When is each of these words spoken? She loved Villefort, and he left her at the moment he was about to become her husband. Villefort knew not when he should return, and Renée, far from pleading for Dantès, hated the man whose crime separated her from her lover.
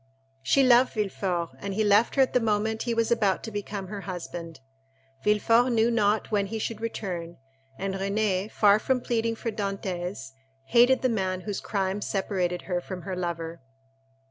She 0.41 0.63
loved 0.63 0.93
Villefort, 0.93 1.49
and 1.59 1.75
he 1.75 1.83
left 1.83 2.15
her 2.15 2.23
at 2.23 2.33
the 2.33 2.39
moment 2.39 2.81
he 2.81 2.93
was 2.95 3.11
about 3.11 3.43
to 3.43 3.51
become 3.51 3.85
her 3.89 4.01
husband. 4.01 4.59
Villefort 5.23 5.69
knew 5.71 5.91
not 5.91 6.31
when 6.31 6.47
he 6.47 6.57
should 6.57 6.81
return, 6.81 7.37
and 7.77 7.93
Renée, 7.93 8.49
far 8.49 8.79
from 8.79 8.99
pleading 9.01 9.35
for 9.35 9.51
Dantès, 9.51 10.31
hated 10.69 11.03
the 11.03 11.09
man 11.09 11.41
whose 11.41 11.61
crime 11.61 12.01
separated 12.01 12.63
her 12.63 12.81
from 12.81 13.03
her 13.03 13.15
lover. 13.15 13.61